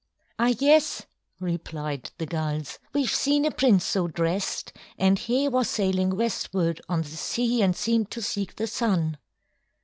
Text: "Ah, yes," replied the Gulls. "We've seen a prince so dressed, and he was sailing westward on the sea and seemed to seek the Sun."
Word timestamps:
"Ah, 0.39 0.55
yes," 0.57 1.03
replied 1.39 2.09
the 2.17 2.25
Gulls. 2.25 2.79
"We've 2.91 3.13
seen 3.13 3.45
a 3.45 3.51
prince 3.51 3.85
so 3.85 4.07
dressed, 4.07 4.73
and 4.97 5.19
he 5.19 5.47
was 5.47 5.69
sailing 5.69 6.17
westward 6.17 6.81
on 6.89 7.03
the 7.03 7.07
sea 7.09 7.61
and 7.61 7.75
seemed 7.75 8.09
to 8.09 8.21
seek 8.23 8.55
the 8.55 8.65
Sun." 8.65 9.19